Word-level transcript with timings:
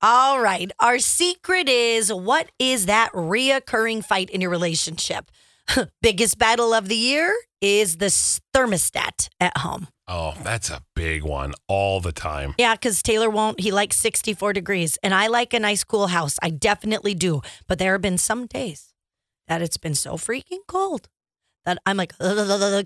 All 0.00 0.40
right. 0.40 0.70
Our 0.78 1.00
secret 1.00 1.68
is 1.68 2.12
what 2.12 2.50
is 2.58 2.86
that 2.86 3.12
reoccurring 3.12 4.04
fight 4.04 4.30
in 4.30 4.40
your 4.40 4.50
relationship? 4.50 5.30
Biggest 6.02 6.38
battle 6.38 6.72
of 6.72 6.88
the 6.88 6.96
year 6.96 7.34
is 7.60 7.96
the 7.96 8.06
thermostat 8.06 9.28
at 9.40 9.58
home. 9.58 9.88
Oh, 10.06 10.34
that's 10.42 10.70
a 10.70 10.82
big 10.94 11.24
one 11.24 11.52
all 11.66 12.00
the 12.00 12.12
time. 12.12 12.54
Yeah, 12.58 12.74
because 12.74 13.02
Taylor 13.02 13.28
won't. 13.28 13.60
He 13.60 13.72
likes 13.72 13.96
64 13.96 14.52
degrees, 14.52 14.98
and 15.02 15.12
I 15.12 15.26
like 15.26 15.52
a 15.52 15.58
nice, 15.58 15.82
cool 15.84 16.06
house. 16.06 16.36
I 16.42 16.50
definitely 16.50 17.14
do. 17.14 17.42
But 17.66 17.78
there 17.78 17.92
have 17.92 18.00
been 18.00 18.18
some 18.18 18.46
days 18.46 18.94
that 19.48 19.62
it's 19.62 19.76
been 19.76 19.96
so 19.96 20.14
freaking 20.14 20.60
cold 20.68 21.08
that 21.68 21.78
I'm 21.84 21.98
like, 21.98 22.16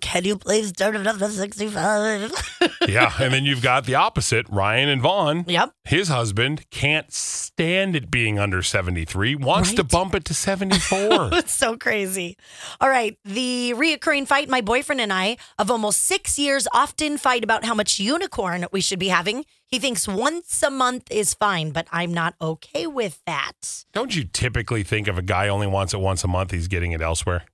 can 0.01 0.25
you 0.25 0.37
please 0.37 0.73
turn 0.73 0.97
it 0.97 1.07
up 1.07 1.19
to 1.19 1.29
65? 1.29 2.33
yeah. 2.89 3.13
And 3.21 3.33
then 3.33 3.45
you've 3.45 3.63
got 3.63 3.85
the 3.85 3.95
opposite 3.95 4.45
Ryan 4.49 4.89
and 4.89 5.01
Vaughn. 5.01 5.45
Yep. 5.47 5.73
His 5.85 6.09
husband 6.09 6.69
can't 6.71 7.13
stand 7.13 7.95
it 7.95 8.11
being 8.11 8.41
under 8.41 8.61
73, 8.61 9.37
wants 9.37 9.73
to 9.75 9.85
bump 9.85 10.17
it 10.17 10.25
to 10.25 10.35
74. 10.35 11.31
it's 11.33 11.55
so 11.55 11.77
crazy. 11.77 12.37
All 12.81 12.89
right. 12.89 13.17
The 13.25 13.73
reoccurring 13.77 14.27
fight, 14.27 14.49
my 14.49 14.61
boyfriend 14.61 15.01
and 15.01 15.13
I, 15.13 15.37
of 15.61 15.71
almost 15.71 16.01
six 16.01 16.37
years, 16.37 16.67
often 16.75 17.19
fight 17.19 17.45
about 17.45 17.65
how 17.65 17.75
much 17.75 18.01
unicorn 18.01 18.67
we 18.73 18.81
should 18.81 18.99
be 18.99 19.09
having. 19.09 19.45
He 19.69 19.79
thinks 19.79 20.09
once 20.09 20.63
a 20.63 20.71
month 20.71 21.11
is 21.11 21.35
fine, 21.35 21.71
but 21.71 21.87
I'm 21.93 22.13
not 22.13 22.35
okay 22.43 22.87
with 22.87 23.23
that. 23.27 23.85
don't 23.93 24.15
you 24.15 24.25
typically 24.25 24.83
think 24.83 25.07
if 25.07 25.17
a 25.17 25.23
guy 25.23 25.49
only 25.49 25.67
wants 25.69 25.95
it 25.95 26.01
once 26.01 26.25
a 26.25 26.29
month, 26.29 26.51
he's 26.51 26.69
getting 26.69 26.93
it 26.93 27.01
elsewhere? 27.01 27.45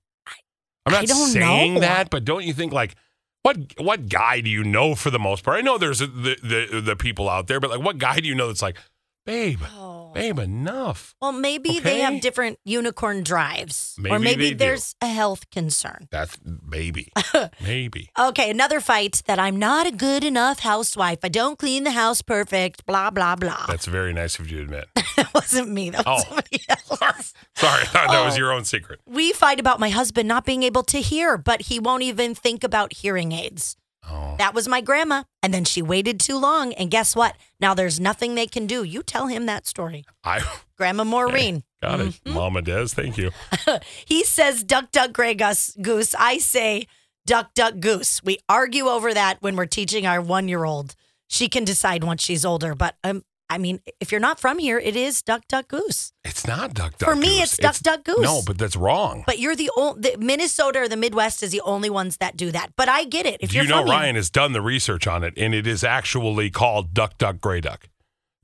I'm 0.89 0.95
I 0.95 0.99
not 1.01 1.07
don't 1.07 1.27
saying 1.29 1.73
know. 1.75 1.79
that, 1.81 2.09
but 2.09 2.25
don't 2.25 2.43
you 2.43 2.53
think 2.53 2.73
like 2.73 2.95
what 3.43 3.57
what 3.77 4.09
guy 4.09 4.41
do 4.41 4.49
you 4.49 4.63
know 4.63 4.95
for 4.95 5.09
the 5.09 5.19
most 5.19 5.43
part? 5.43 5.57
I 5.57 5.61
know 5.61 5.77
there's 5.77 5.99
the, 5.99 6.07
the 6.07 6.81
the 6.81 6.95
people 6.95 7.29
out 7.29 7.47
there, 7.47 7.59
but 7.59 7.69
like 7.69 7.81
what 7.81 7.97
guy 7.97 8.19
do 8.19 8.27
you 8.27 8.35
know 8.35 8.47
that's 8.47 8.61
like, 8.61 8.77
babe, 9.25 9.59
Oh. 9.77 10.11
babe, 10.13 10.39
enough. 10.39 11.13
Well, 11.21 11.31
maybe 11.31 11.79
they 11.79 11.99
have 11.99 12.19
different 12.21 12.57
unicorn 12.65 13.23
drives. 13.23 13.95
or 13.99 14.03
Maybe 14.03 14.23
maybe 14.23 14.43
they 14.45 14.49
do. 14.51 14.55
there's 14.57 14.95
a 15.01 15.07
health 15.07 15.49
concern. 15.51 16.07
That's 16.11 16.37
maybe, 16.65 17.11
maybe. 17.61 18.09
Okay, 18.17 18.49
another 18.49 18.79
fight 18.79 19.21
that 19.27 19.37
I'm 19.39 19.57
not 19.57 19.85
a 19.87 19.91
good 19.91 20.23
enough 20.23 20.59
housewife. 20.59 21.19
I 21.23 21.29
don't 21.29 21.59
clean 21.59 21.83
the 21.83 21.91
house 21.91 22.21
perfect, 22.21 22.85
blah, 22.85 23.09
blah, 23.11 23.35
blah. 23.35 23.65
That's 23.67 23.85
very 23.85 24.13
nice 24.13 24.39
of 24.39 24.49
you 24.49 24.57
to 24.57 24.63
admit. 24.63 24.85
that 25.15 25.33
wasn't 25.33 25.69
me. 25.69 25.89
That 25.91 26.05
was 26.05 26.23
Oh. 26.25 26.27
somebody 26.27 26.61
else. 26.69 27.33
Sorry, 27.55 27.83
that 27.93 28.23
was 28.25 28.33
Oh. 28.35 28.37
your 28.37 28.51
own 28.51 28.65
secret. 28.65 28.99
We 29.05 29.31
fight 29.33 29.59
about 29.59 29.79
my 29.79 29.89
husband 29.89 30.27
not 30.27 30.45
being 30.45 30.63
able 30.63 30.83
to 30.83 31.01
hear, 31.01 31.37
but 31.37 31.63
he 31.63 31.79
won't 31.79 32.03
even 32.03 32.33
think 32.33 32.63
about 32.63 32.93
hearing 32.93 33.31
aids. 33.31 33.75
Oh, 34.09 34.35
That 34.37 34.53
was 34.53 34.67
my 34.67 34.81
grandma. 34.81 35.23
And 35.43 35.53
then 35.53 35.65
she 35.65 35.81
waited 35.81 36.19
too 36.19 36.37
long. 36.37 36.73
And 36.73 36.89
guess 36.91 37.15
what? 37.15 37.35
Now 37.59 37.73
there's 37.73 37.99
nothing 37.99 38.35
they 38.35 38.47
can 38.47 38.67
do. 38.67 38.83
You 38.83 39.03
tell 39.03 39.27
him 39.27 39.45
that 39.47 39.67
story. 39.67 40.05
I 40.23 40.41
Grandma 40.77 41.03
Maureen. 41.15 41.63
got 41.81 41.99
it, 41.99 42.07
Mm-hmm. 42.07 42.33
Mama 42.33 42.61
Des. 42.61 42.87
Thank 42.87 43.17
you. 43.17 43.31
He 44.05 44.23
says 44.23 44.63
duck, 44.63 44.91
duck, 44.91 45.13
gray 45.13 45.33
gus, 45.35 45.75
goose. 45.81 46.15
I 46.17 46.37
say 46.39 46.87
duck, 47.25 47.53
duck, 47.53 47.79
goose. 47.79 48.23
We 48.23 48.39
argue 48.47 48.85
over 48.87 49.13
that 49.13 49.41
when 49.41 49.55
we're 49.55 49.65
teaching 49.65 50.07
our 50.07 50.21
one 50.21 50.47
year 50.47 50.63
old. 50.65 50.95
She 51.27 51.47
can 51.47 51.63
decide 51.63 52.03
once 52.03 52.23
she's 52.23 52.43
older. 52.43 52.73
But 52.73 52.95
um, 53.03 53.23
I 53.51 53.57
mean, 53.57 53.79
if 53.99 54.11
you're 54.11 54.21
not 54.21 54.39
from 54.39 54.59
here, 54.59 54.77
it 54.77 54.95
is 54.95 55.21
duck, 55.23 55.47
duck, 55.47 55.67
goose. 55.69 56.13
It's 56.23 56.45
not 56.45 56.73
duck 56.75 56.97
duck. 56.99 57.09
For 57.09 57.15
me, 57.15 57.39
goose. 57.39 57.53
it's 57.53 57.57
duck, 57.57 57.77
duck, 57.79 58.03
goose. 58.03 58.21
No, 58.21 58.41
but 58.45 58.57
that's 58.59 58.75
wrong. 58.75 59.23
But 59.25 59.39
you're 59.39 59.55
the 59.55 59.71
only, 59.75 60.15
Minnesota 60.17 60.79
or 60.81 60.87
the 60.87 60.95
Midwest 60.97 61.41
is 61.41 61.51
the 61.51 61.61
only 61.61 61.89
ones 61.89 62.17
that 62.17 62.37
do 62.37 62.51
that. 62.51 62.73
But 62.75 62.89
I 62.89 63.05
get 63.05 63.25
it. 63.25 63.37
If 63.41 63.53
you 63.53 63.65
know 63.65 63.83
Ryan 63.83 64.15
has 64.15 64.29
done 64.29 64.51
the 64.53 64.61
research 64.61 65.07
on 65.07 65.23
it, 65.23 65.33
and 65.35 65.55
it 65.55 65.65
is 65.65 65.83
actually 65.83 66.49
called 66.51 66.93
duck 66.93 67.17
duck 67.17 67.41
gray 67.41 67.61
duck. 67.61 67.89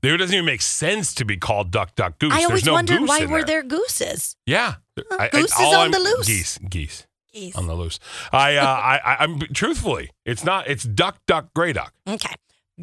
It 0.02 0.16
doesn't 0.18 0.34
even 0.34 0.46
make 0.46 0.62
sense 0.62 1.14
to 1.14 1.24
be 1.24 1.36
called 1.36 1.70
duck 1.70 1.94
duck 1.96 2.18
goose. 2.18 2.32
I 2.32 2.44
always 2.44 2.64
no 2.64 2.72
wondered 2.74 3.02
why 3.08 3.26
were 3.26 3.38
there. 3.44 3.62
there 3.62 3.62
gooses. 3.64 4.36
Yeah, 4.46 4.74
I- 5.12 5.24
I- 5.24 5.28
goose 5.30 5.52
is 5.52 5.74
on 5.74 5.90
the 5.90 5.98
I'm- 5.98 6.04
loose. 6.04 6.26
Geese, 6.26 6.58
geese 6.58 7.06
Geese. 7.32 7.56
on 7.56 7.66
the 7.66 7.74
loose. 7.74 7.98
I, 8.32 8.56
uh, 8.56 8.64
I, 8.66 9.00
I, 9.04 9.16
I'm 9.24 9.40
truthfully, 9.52 10.10
it's 10.24 10.44
not. 10.44 10.68
It's 10.68 10.84
duck 10.84 11.18
duck 11.26 11.52
gray 11.54 11.72
duck. 11.72 11.92
Okay. 12.08 12.34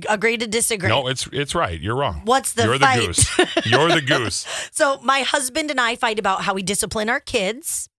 Agree 0.09 0.37
to 0.37 0.47
disagree. 0.47 0.89
No, 0.89 1.07
it's 1.07 1.27
it's 1.31 1.53
right. 1.53 1.79
You're 1.79 1.95
wrong. 1.95 2.21
What's 2.25 2.53
the 2.53 2.63
You're 2.63 2.79
fight? 2.79 2.99
the 2.99 3.07
goose. 3.07 3.65
You're 3.65 3.89
the 3.89 4.01
goose. 4.01 4.45
So 4.71 4.99
my 5.03 5.21
husband 5.21 5.69
and 5.69 5.79
I 5.79 5.95
fight 5.95 6.17
about 6.17 6.41
how 6.41 6.55
we 6.55 6.63
discipline 6.63 7.09
our 7.09 7.19
kids. 7.19 7.89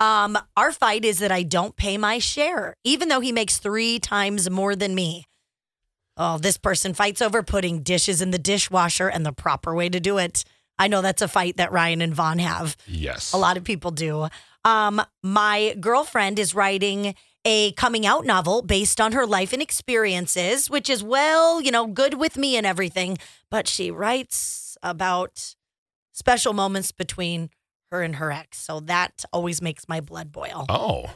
Um, 0.00 0.36
our 0.56 0.70
fight 0.70 1.04
is 1.04 1.18
that 1.20 1.32
I 1.32 1.42
don't 1.44 1.76
pay 1.76 1.96
my 1.96 2.18
share, 2.18 2.74
even 2.84 3.08
though 3.08 3.20
he 3.20 3.32
makes 3.32 3.56
three 3.58 3.98
times 3.98 4.50
more 4.50 4.76
than 4.76 4.94
me. 4.94 5.24
Oh, 6.16 6.36
this 6.36 6.58
person 6.58 6.92
fights 6.94 7.22
over 7.22 7.42
putting 7.42 7.82
dishes 7.82 8.20
in 8.20 8.30
the 8.30 8.38
dishwasher 8.38 9.08
and 9.08 9.24
the 9.24 9.32
proper 9.32 9.74
way 9.74 9.88
to 9.88 9.98
do 10.00 10.18
it. 10.18 10.44
I 10.78 10.88
know 10.88 11.00
that's 11.00 11.22
a 11.22 11.28
fight 11.28 11.56
that 11.56 11.72
Ryan 11.72 12.02
and 12.02 12.14
Vaughn 12.14 12.38
have. 12.40 12.76
Yes. 12.86 13.32
A 13.32 13.36
lot 13.38 13.56
of 13.56 13.64
people 13.64 13.92
do. 13.92 14.28
Um, 14.64 15.00
my 15.22 15.74
girlfriend 15.80 16.38
is 16.38 16.54
writing 16.54 17.14
a 17.44 17.72
coming 17.72 18.06
out 18.06 18.24
novel 18.24 18.62
based 18.62 19.00
on 19.00 19.12
her 19.12 19.26
life 19.26 19.52
and 19.52 19.60
experiences, 19.62 20.70
which 20.70 20.88
is 20.88 21.02
well, 21.02 21.60
you 21.60 21.70
know, 21.70 21.86
good 21.86 22.14
with 22.14 22.36
me 22.36 22.56
and 22.56 22.66
everything. 22.66 23.18
But 23.50 23.68
she 23.68 23.90
writes 23.90 24.76
about 24.82 25.54
special 26.12 26.52
moments 26.52 26.92
between 26.92 27.50
her 27.90 28.02
and 28.02 28.16
her 28.16 28.32
ex. 28.32 28.58
So 28.58 28.80
that 28.80 29.24
always 29.32 29.60
makes 29.62 29.88
my 29.88 30.00
blood 30.00 30.32
boil. 30.32 30.66
Oh. 30.68 31.10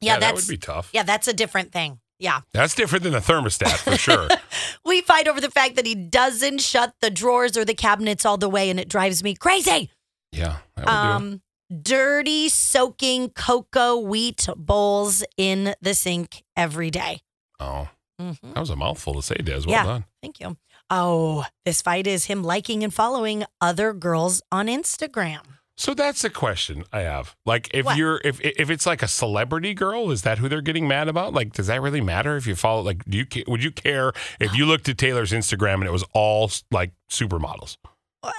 yeah, 0.00 0.14
that 0.14 0.20
that's 0.34 0.46
would 0.46 0.52
be 0.52 0.56
tough. 0.58 0.90
yeah, 0.92 1.02
that's 1.02 1.28
a 1.28 1.32
different 1.32 1.72
thing. 1.72 2.00
Yeah. 2.18 2.40
That's 2.52 2.74
different 2.74 3.02
than 3.04 3.12
the 3.12 3.18
thermostat 3.18 3.76
for 3.78 3.96
sure. 3.96 4.28
We 4.84 5.00
fight 5.00 5.26
over 5.28 5.40
the 5.40 5.50
fact 5.50 5.76
that 5.76 5.86
he 5.86 5.94
doesn't 5.94 6.60
shut 6.60 6.94
the 7.00 7.10
drawers 7.10 7.56
or 7.56 7.64
the 7.64 7.74
cabinets 7.74 8.24
all 8.26 8.36
the 8.36 8.48
way 8.48 8.70
and 8.70 8.78
it 8.78 8.88
drives 8.88 9.22
me 9.24 9.34
crazy. 9.34 9.90
yeah. 10.30 10.58
That. 10.76 10.88
Um, 10.88 11.40
dirty, 11.82 12.48
soaking 12.48 13.30
cocoa 13.30 13.96
wheat 13.98 14.46
bowls 14.56 15.24
in 15.36 15.74
the 15.80 15.94
sink 15.94 16.42
every 16.56 16.90
day. 16.90 17.20
Oh, 17.60 17.88
Mhm. 18.20 18.38
that 18.54 18.60
was 18.60 18.70
a 18.70 18.76
mouthful 18.76 19.14
to 19.14 19.22
say, 19.22 19.34
Des. 19.36 19.60
Well 19.66 19.70
Yeah. 19.70 19.84
done. 19.84 20.04
Thank 20.22 20.40
you. 20.40 20.56
Oh, 20.90 21.46
this 21.64 21.80
fight 21.82 22.06
is 22.06 22.26
him 22.26 22.44
liking 22.44 22.84
and 22.84 22.92
following 22.92 23.44
other 23.60 23.92
girls 23.92 24.42
on 24.52 24.66
Instagram. 24.66 25.40
So 25.76 25.92
that's 25.92 26.22
the 26.22 26.30
question 26.30 26.84
I 26.92 27.00
have. 27.00 27.34
Like, 27.44 27.68
if 27.74 27.84
What? 27.86 27.96
you're 27.96 28.20
if 28.24 28.40
if 28.40 28.70
it's 28.70 28.86
like 28.86 29.02
a 29.02 29.08
celebrity 29.08 29.74
girl, 29.74 30.12
is 30.12 30.22
that 30.22 30.38
who 30.38 30.48
they're 30.48 30.60
getting 30.60 30.86
mad 30.86 31.08
about? 31.08 31.32
Like, 31.34 31.52
does 31.52 31.66
that 31.66 31.82
really 31.82 32.00
matter 32.00 32.36
if 32.36 32.46
you 32.46 32.54
follow? 32.54 32.80
Like, 32.82 33.04
do 33.06 33.18
you 33.18 33.26
would 33.48 33.64
you 33.64 33.72
care 33.72 34.12
if 34.38 34.54
you 34.54 34.66
looked 34.66 34.88
at 34.88 34.98
Taylor's 34.98 35.32
Instagram 35.32 35.74
and 35.76 35.84
it 35.86 35.90
was 35.92 36.04
all 36.12 36.48
like 36.70 36.92
supermodels? 37.10 37.76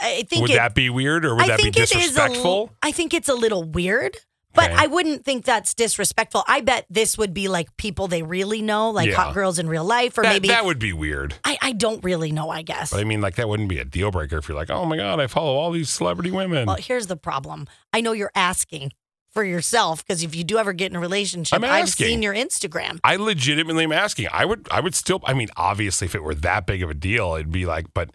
I 0.01 0.23
think 0.29 0.44
Would 0.44 0.51
it, 0.51 0.56
that 0.56 0.75
be 0.75 0.90
weird 0.90 1.25
or 1.25 1.35
would 1.35 1.44
I 1.44 1.47
that 1.47 1.57
be 1.57 1.63
think 1.63 1.78
it 1.78 1.81
is 1.84 1.91
a 1.91 1.96
disrespectful? 1.96 2.51
l- 2.51 2.75
I 2.81 2.91
think 2.91 3.13
it's 3.13 3.29
a 3.29 3.34
little 3.34 3.63
weird, 3.63 4.18
but 4.53 4.72
Okay. 4.72 4.75
I 4.84 4.88
wouldn't 4.88 5.25
think 5.25 5.46
that's 5.46 5.73
disrespectful. 5.73 6.44
I 6.47 6.62
bet 6.62 6.85
this 6.90 7.18
would 7.18 7.34
be 7.34 7.47
like 7.47 7.75
people 7.78 8.07
they 8.07 8.24
really 8.24 8.62
know, 8.62 8.90
like 8.90 9.09
Yeah. 9.09 9.16
hot 9.16 9.34
girls 9.34 9.59
in 9.59 9.68
real 9.68 9.84
life, 9.84 10.18
or 10.18 10.24
that, 10.24 10.34
maybe 10.34 10.47
that 10.50 10.66
would 10.66 10.79
be 10.79 10.94
weird. 10.94 11.35
I, 11.44 11.57
I 11.62 11.72
don't 11.74 12.03
really 12.03 12.31
know. 12.31 12.50
I 12.50 12.62
guess. 12.62 12.91
But 12.91 13.00
I 13.01 13.03
mean, 13.03 13.22
like 13.22 13.35
that 13.35 13.50
wouldn't 13.50 13.69
be 13.69 13.79
a 13.79 13.85
deal 13.85 14.12
breaker 14.12 14.38
if 14.38 14.47
you're 14.47 14.57
like, 14.57 14.69
oh 14.69 14.85
my 14.85 14.95
god, 14.97 15.19
I 15.19 15.27
follow 15.27 15.56
all 15.56 15.71
these 15.71 15.89
celebrity 15.89 16.31
women. 16.31 16.65
Well, 16.68 16.77
here's 16.77 17.07
the 17.07 17.18
problem. 17.18 17.68
I 17.94 18.01
know 18.01 18.12
you're 18.13 18.31
asking 18.36 18.92
for 19.33 19.44
yourself 19.44 20.06
because 20.07 20.24
if 20.24 20.33
you 20.33 20.45
do 20.45 20.57
ever 20.57 20.71
get 20.71 20.89
in 20.92 20.95
a 20.95 21.00
relationship, 21.01 21.57
I'm 21.57 21.65
I've 21.65 21.89
seen 21.89 22.21
your 22.21 22.33
Instagram. 22.33 23.00
I 23.04 23.18
legitimately 23.18 23.83
am 23.83 23.92
asking. 23.92 24.30
I 24.31 24.45
would, 24.45 24.65
I 24.71 24.80
would 24.80 24.95
still. 24.95 25.19
I 25.25 25.33
mean, 25.33 25.50
obviously, 25.57 26.06
if 26.06 26.15
it 26.15 26.24
were 26.24 26.36
that 26.36 26.65
big 26.65 26.81
of 26.81 26.89
a 26.89 26.94
deal, 26.94 27.33
it'd 27.36 27.51
be 27.51 27.65
like. 27.65 27.88
But 27.94 28.12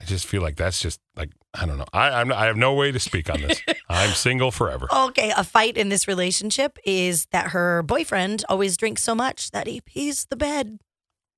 I 0.00 0.04
just 0.04 0.26
feel 0.26 0.42
like 0.42 0.56
that's 0.56 0.80
just 0.80 1.00
like 1.16 1.30
I 1.52 1.66
don't 1.66 1.78
know. 1.78 1.86
I, 1.92 2.20
I'm, 2.20 2.32
I 2.32 2.46
have 2.46 2.56
no 2.56 2.74
way 2.74 2.92
to 2.92 3.00
speak 3.00 3.28
on 3.28 3.40
this. 3.40 3.60
I'm 3.88 4.10
single 4.10 4.50
forever. 4.50 4.86
Okay, 4.92 5.32
a 5.36 5.42
fight 5.44 5.76
in 5.76 5.88
this 5.88 6.06
relationship 6.06 6.78
is 6.84 7.26
that 7.32 7.48
her 7.48 7.82
boyfriend 7.82 8.44
always 8.48 8.76
drinks 8.76 9.02
so 9.02 9.14
much 9.14 9.50
that 9.50 9.66
he 9.66 9.80
pees 9.80 10.26
the 10.30 10.36
bed. 10.36 10.78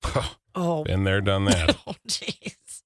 Oh, 0.54 0.84
Been 0.84 1.04
there, 1.04 1.22
done 1.22 1.46
that. 1.46 1.78
oh, 1.86 1.94
jeez. 2.06 2.82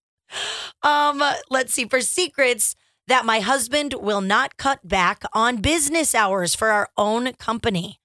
Um, 0.84 1.20
let's 1.50 1.74
see. 1.74 1.84
For 1.86 2.00
secrets 2.00 2.76
that 3.08 3.24
my 3.24 3.40
husband 3.40 3.94
will 3.94 4.20
not 4.20 4.56
cut 4.56 4.86
back 4.86 5.24
on 5.32 5.56
business 5.56 6.14
hours 6.14 6.54
for 6.54 6.68
our 6.68 6.88
own 6.96 7.32
company. 7.32 7.98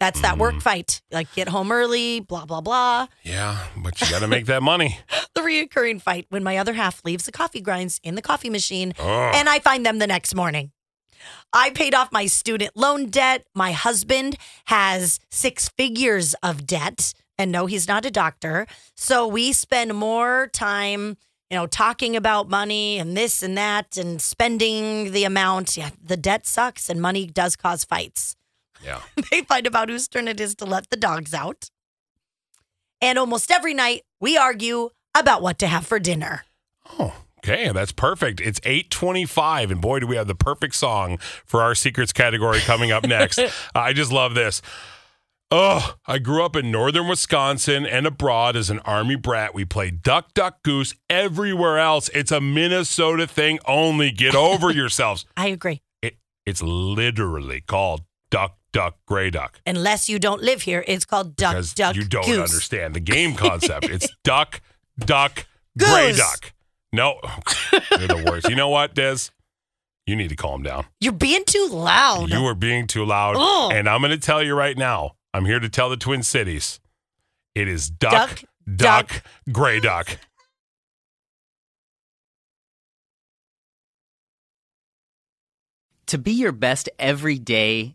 That's 0.00 0.20
that 0.22 0.34
Mm. 0.36 0.38
work 0.38 0.60
fight. 0.62 1.02
Like 1.12 1.32
get 1.34 1.48
home 1.48 1.70
early, 1.70 2.20
blah, 2.20 2.46
blah, 2.46 2.60
blah. 2.62 3.06
Yeah, 3.22 3.58
but 3.76 4.00
you 4.00 4.10
got 4.10 4.20
to 4.20 4.28
make 4.28 4.46
that 4.46 4.62
money. 4.62 4.98
The 5.34 5.42
reoccurring 5.42 6.02
fight 6.02 6.26
when 6.28 6.42
my 6.42 6.56
other 6.58 6.72
half 6.74 7.02
leaves 7.04 7.24
the 7.24 7.32
coffee 7.32 7.60
grinds 7.60 8.00
in 8.02 8.14
the 8.14 8.20
coffee 8.22 8.50
machine 8.50 8.92
Ugh. 8.98 9.32
and 9.34 9.48
I 9.48 9.58
find 9.60 9.86
them 9.86 9.98
the 9.98 10.06
next 10.06 10.34
morning. 10.34 10.72
I 11.52 11.70
paid 11.70 11.94
off 11.94 12.10
my 12.12 12.26
student 12.26 12.76
loan 12.76 13.06
debt. 13.06 13.46
My 13.54 13.72
husband 13.72 14.36
has 14.66 15.18
six 15.30 15.68
figures 15.68 16.34
of 16.42 16.66
debt. 16.66 17.14
And 17.38 17.50
no, 17.52 17.66
he's 17.66 17.88
not 17.88 18.04
a 18.04 18.10
doctor. 18.10 18.66
So 18.96 19.26
we 19.26 19.52
spend 19.52 19.94
more 19.94 20.48
time, 20.52 21.16
you 21.48 21.56
know, 21.56 21.66
talking 21.66 22.16
about 22.16 22.50
money 22.50 22.98
and 22.98 23.16
this 23.16 23.42
and 23.42 23.56
that 23.56 23.96
and 23.96 24.20
spending 24.20 25.12
the 25.12 25.24
amount. 25.24 25.76
Yeah, 25.76 25.90
the 26.02 26.16
debt 26.18 26.46
sucks 26.46 26.90
and 26.90 27.00
money 27.00 27.24
does 27.26 27.56
cause 27.56 27.84
fights. 27.84 28.36
Yeah. 28.84 29.00
they 29.30 29.42
fight 29.42 29.66
about 29.66 29.88
whose 29.88 30.08
turn 30.08 30.28
it 30.28 30.40
is 30.40 30.54
to 30.56 30.64
let 30.64 30.90
the 30.90 30.96
dogs 30.96 31.34
out. 31.34 31.70
And 33.00 33.18
almost 33.18 33.50
every 33.50 33.74
night 33.74 34.02
we 34.20 34.36
argue 34.36 34.90
about 35.16 35.42
what 35.42 35.58
to 35.60 35.66
have 35.66 35.86
for 35.86 35.98
dinner. 35.98 36.44
Oh, 36.98 37.14
okay. 37.38 37.70
That's 37.72 37.92
perfect. 37.92 38.40
It's 38.40 38.60
825. 38.64 39.70
And 39.70 39.80
boy, 39.80 40.00
do 40.00 40.06
we 40.06 40.16
have 40.16 40.26
the 40.26 40.34
perfect 40.34 40.74
song 40.74 41.18
for 41.18 41.62
our 41.62 41.74
secrets 41.74 42.12
category 42.12 42.60
coming 42.60 42.92
up 42.92 43.04
next. 43.04 43.40
I 43.74 43.92
just 43.92 44.12
love 44.12 44.34
this. 44.34 44.60
Oh, 45.52 45.96
I 46.06 46.18
grew 46.18 46.44
up 46.44 46.54
in 46.54 46.70
northern 46.70 47.08
Wisconsin 47.08 47.84
and 47.84 48.06
abroad 48.06 48.54
as 48.54 48.70
an 48.70 48.78
army 48.80 49.16
brat. 49.16 49.52
We 49.52 49.64
played 49.64 50.00
duck, 50.00 50.32
duck, 50.32 50.62
goose 50.62 50.94
everywhere 51.08 51.76
else. 51.76 52.08
It's 52.14 52.30
a 52.30 52.40
Minnesota 52.40 53.26
thing 53.26 53.58
only. 53.66 54.12
Get 54.12 54.36
over 54.36 54.70
yourselves. 54.72 55.26
I 55.36 55.48
agree. 55.48 55.82
It, 56.02 56.18
it's 56.46 56.62
literally 56.62 57.62
called 57.62 58.02
duck, 58.30 58.56
duck, 58.72 58.96
gray 59.06 59.30
duck. 59.30 59.60
Unless 59.66 60.08
you 60.08 60.18
don't 60.18 60.42
live 60.42 60.62
here, 60.62 60.84
it's 60.86 61.04
called 61.04 61.36
duck, 61.36 61.52
because 61.54 61.74
duck, 61.74 61.96
you 61.96 62.04
don't 62.04 62.24
goose. 62.26 62.50
understand 62.50 62.94
the 62.94 63.00
game 63.00 63.34
concept. 63.34 63.86
it's 63.88 64.08
duck, 64.24 64.60
duck, 64.98 65.46
gray 65.78 66.12
duck. 66.12 66.52
No, 66.92 67.18
you're 67.98 68.08
the 68.08 68.24
worst. 68.28 68.48
You 68.48 68.56
know 68.56 68.68
what, 68.68 68.94
Des? 68.94 69.30
You 70.06 70.16
need 70.16 70.28
to 70.30 70.36
calm 70.36 70.62
down. 70.62 70.86
You're 71.00 71.12
being 71.12 71.44
too 71.46 71.68
loud. 71.70 72.30
You 72.30 72.44
are 72.46 72.54
being 72.54 72.86
too 72.88 73.04
loud. 73.04 73.36
Ugh. 73.38 73.72
And 73.72 73.88
I'm 73.88 74.00
going 74.00 74.10
to 74.10 74.18
tell 74.18 74.42
you 74.42 74.54
right 74.54 74.76
now, 74.76 75.12
I'm 75.32 75.44
here 75.44 75.60
to 75.60 75.68
tell 75.68 75.88
the 75.88 75.96
Twin 75.96 76.22
Cities. 76.24 76.80
It 77.54 77.68
is 77.68 77.88
duck, 77.88 78.12
Duck, 78.12 78.44
duck, 78.76 79.08
duck. 79.08 79.22
gray 79.52 79.78
duck. 79.78 80.18
To 86.06 86.18
be 86.18 86.32
your 86.32 86.52
best 86.52 86.88
every 86.98 87.38
day, 87.38 87.94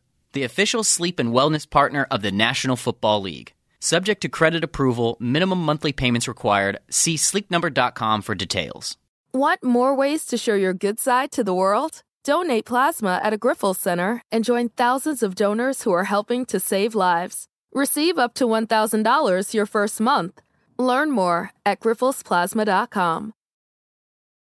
the 0.33 0.43
official 0.43 0.83
sleep 0.83 1.19
and 1.19 1.33
wellness 1.33 1.69
partner 1.69 2.07
of 2.11 2.21
the 2.21 2.31
National 2.31 2.75
Football 2.75 3.21
League. 3.21 3.53
Subject 3.79 4.21
to 4.21 4.29
credit 4.29 4.63
approval, 4.63 5.17
minimum 5.19 5.63
monthly 5.63 5.91
payments 5.91 6.27
required. 6.27 6.79
See 6.89 7.15
sleepnumber.com 7.15 8.21
for 8.21 8.35
details. 8.35 8.97
Want 9.33 9.63
more 9.63 9.95
ways 9.95 10.25
to 10.25 10.37
show 10.37 10.55
your 10.55 10.73
good 10.73 10.99
side 10.99 11.31
to 11.31 11.43
the 11.43 11.53
world? 11.53 12.03
Donate 12.23 12.65
plasma 12.65 13.19
at 13.23 13.33
a 13.33 13.37
Grifols 13.37 13.77
Center 13.77 14.21
and 14.31 14.43
join 14.43 14.69
thousands 14.69 15.23
of 15.23 15.35
donors 15.35 15.83
who 15.83 15.91
are 15.91 16.03
helping 16.03 16.45
to 16.45 16.59
save 16.59 16.93
lives. 16.93 17.47
Receive 17.73 18.17
up 18.19 18.33
to 18.35 18.45
$1,000 18.45 19.53
your 19.53 19.65
first 19.65 19.99
month. 19.99 20.41
Learn 20.77 21.11
more 21.11 21.51
at 21.65 21.79
grifolsplasma.com. 21.79 23.33